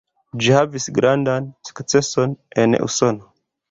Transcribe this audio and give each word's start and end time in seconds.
Ĝi 0.45 0.53
havis 0.55 0.87
grandan 0.95 1.53
sukceson 1.71 2.37
en 2.67 2.79
Usono. 2.91 3.35